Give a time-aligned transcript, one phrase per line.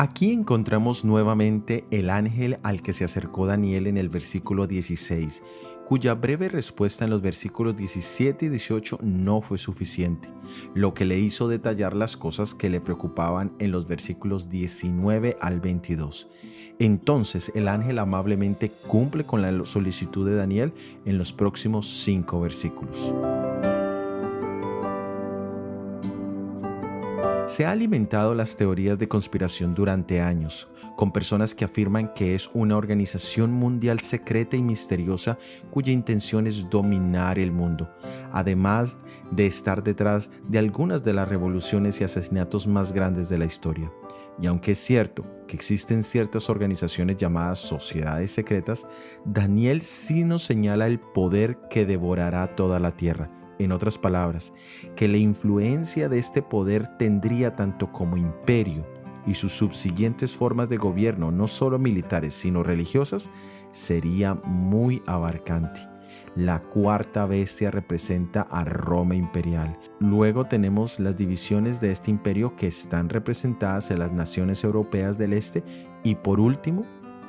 [0.00, 5.42] Aquí encontramos nuevamente el ángel al que se acercó Daniel en el versículo 16,
[5.84, 10.30] cuya breve respuesta en los versículos 17 y 18 no fue suficiente,
[10.72, 15.60] lo que le hizo detallar las cosas que le preocupaban en los versículos 19 al
[15.60, 16.30] 22.
[16.78, 20.72] Entonces el ángel amablemente cumple con la solicitud de Daniel
[21.04, 23.12] en los próximos cinco versículos.
[27.50, 32.48] Se ha alimentado las teorías de conspiración durante años, con personas que afirman que es
[32.54, 35.36] una organización mundial secreta y misteriosa
[35.72, 37.90] cuya intención es dominar el mundo,
[38.30, 38.98] además
[39.32, 43.92] de estar detrás de algunas de las revoluciones y asesinatos más grandes de la historia.
[44.40, 48.86] Y aunque es cierto que existen ciertas organizaciones llamadas sociedades secretas,
[49.24, 54.52] Daniel sí nos señala el poder que devorará toda la tierra en otras palabras,
[54.96, 58.86] que la influencia de este poder tendría tanto como imperio
[59.26, 63.30] y sus subsiguientes formas de gobierno, no solo militares, sino religiosas,
[63.70, 65.80] sería muy abarcante.
[66.36, 69.76] La cuarta bestia representa a Roma imperial.
[69.98, 75.32] Luego tenemos las divisiones de este imperio que están representadas en las naciones europeas del
[75.32, 75.62] este
[76.02, 76.86] y por último,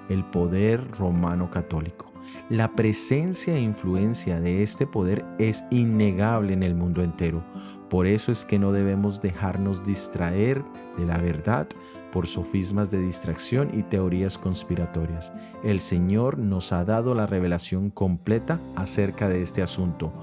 [0.08, 2.11] el poder romano católico.
[2.50, 7.44] La presencia e influencia de este poder es innegable en el mundo entero.
[7.90, 10.64] Por eso es que no debemos dejarnos distraer
[10.98, 11.68] de la verdad
[12.12, 15.32] por sofismas de distracción y teorías conspiratorias.
[15.64, 20.14] El Señor nos ha dado la revelación completa acerca de este asunto.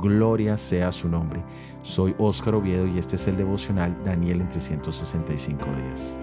[0.00, 1.42] Gloria sea su nombre.
[1.82, 6.18] Soy Óscar Oviedo y este es el devocional Daniel en 365 días.